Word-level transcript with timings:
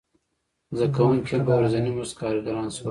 زده 0.77 0.87
کوونکي 0.95 1.31
هم 1.35 1.41
په 1.47 1.53
ورځیني 1.57 1.91
مزد 1.95 2.13
کارګران 2.21 2.67
شول. 2.75 2.79